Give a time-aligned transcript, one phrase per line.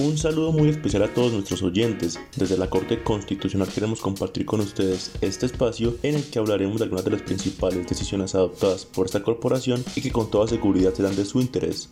[0.00, 2.18] Un saludo muy especial a todos nuestros oyentes.
[2.34, 6.84] Desde la Corte Constitucional queremos compartir con ustedes este espacio en el que hablaremos de
[6.84, 11.16] algunas de las principales decisiones adoptadas por esta corporación y que con toda seguridad serán
[11.16, 11.90] de su interés.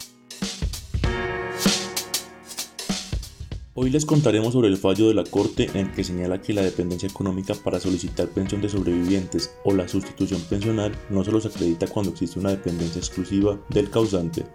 [3.75, 6.63] Hoy les contaremos sobre el fallo de la Corte en el que señala que la
[6.63, 11.87] dependencia económica para solicitar pensión de sobrevivientes o la sustitución pensional no solo se acredita
[11.87, 14.47] cuando existe una dependencia exclusiva del causante.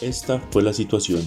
[0.00, 1.20] Esta fue la situación.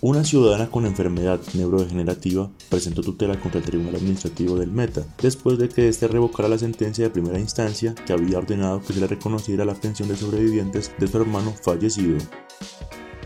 [0.00, 5.68] Una ciudadana con enfermedad neurodegenerativa presentó tutela contra el Tribunal Administrativo del Meta, después de
[5.68, 9.64] que éste revocara la sentencia de primera instancia que había ordenado que se le reconociera
[9.64, 12.16] la pensión de sobrevivientes de su hermano fallecido.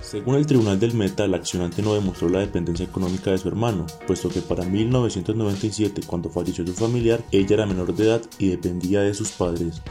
[0.00, 3.86] Según el Tribunal del Meta, la accionante no demostró la dependencia económica de su hermano,
[4.06, 9.02] puesto que para 1997, cuando falleció su familiar, ella era menor de edad y dependía
[9.02, 9.82] de sus padres.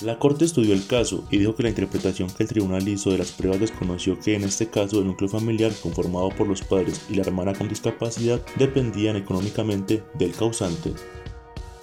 [0.00, 3.18] La Corte estudió el caso y dijo que la interpretación que el tribunal hizo de
[3.18, 7.14] las pruebas desconoció que en este caso el núcleo familiar conformado por los padres y
[7.14, 10.92] la hermana con discapacidad dependían económicamente del causante.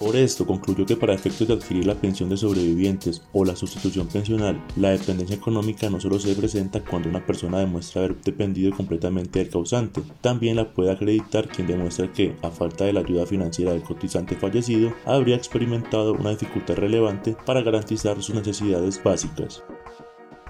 [0.02, 4.08] Por esto concluyó que para efectos de adquirir la pensión de sobrevivientes o la sustitución
[4.08, 9.38] pensional, la dependencia económica no solo se presenta cuando una persona demuestra haber dependido completamente
[9.38, 13.70] del causante, también la puede acreditar quien demuestra que, a falta de la ayuda financiera
[13.70, 19.62] del cotizante fallecido, habría experimentado una dificultad relevante para garantizar sus necesidades básicas.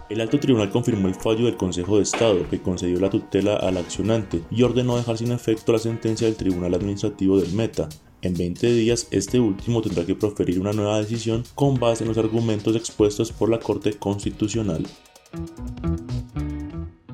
[0.09, 3.77] El alto tribunal confirmó el fallo del Consejo de Estado que concedió la tutela al
[3.77, 7.91] accionante y ordenó dejar sin efecto la sentencia del Tribunal Administrativo del Meta,
[8.23, 12.19] en 20 días, este último tendrá que proferir una nueva decisión con base en los
[12.19, 14.87] argumentos expuestos por la Corte Constitucional.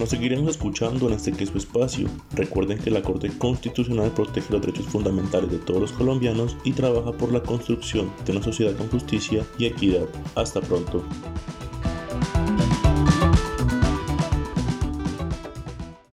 [0.03, 2.09] Nos seguiremos escuchando en este que su espacio.
[2.35, 7.13] Recuerden que la Corte Constitucional protege los derechos fundamentales de todos los colombianos y trabaja
[7.13, 10.09] por la construcción de una sociedad con justicia y equidad.
[10.35, 11.05] Hasta pronto.